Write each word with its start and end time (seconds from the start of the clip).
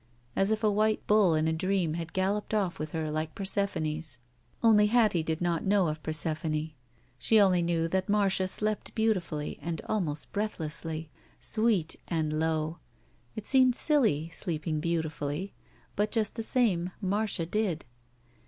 As 0.35 0.49
if 0.49 0.63
a 0.63 0.71
white 0.71 1.05
bull 1.05 1.35
in 1.35 1.47
a 1.47 1.53
dream 1.53 1.93
had 1.93 2.11
galloped 2.11 2.55
off 2.55 2.79
with 2.79 2.91
her 2.91 3.11
like 3.11 3.35
Persephone's. 3.35 4.17
Only 4.63 4.87
Hattie 4.87 5.21
did 5.21 5.41
not 5.41 5.63
know 5.63 5.89
of 5.89 6.01
Persephone. 6.01 6.71
She 7.19 7.39
only 7.39 7.61
knew 7.61 7.87
that 7.87 8.09
Marda 8.09 8.47
slept 8.47 8.95
beautifully 8.95 9.59
and 9.61 9.79
almost 9.87 10.31
breathlessly. 10.31 11.11
Sweet 11.39 11.97
and 12.07 12.33
low. 12.39 12.79
It 13.35 13.45
seemed 13.45 13.75
silly, 13.75 14.27
sleeping 14.29 14.79
beautifully. 14.79 15.53
But 15.95 16.11
just 16.11 16.33
the 16.35 16.41
same, 16.41 16.89
Marcia 16.99 17.45
did. 17.45 17.85